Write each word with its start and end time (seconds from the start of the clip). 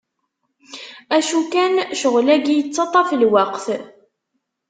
Acu 1.17 1.39
kan, 1.53 1.73
ccɣel-agi 1.97 2.53
yettaṭṭaf 2.57 3.09
lweqt. 3.21 3.67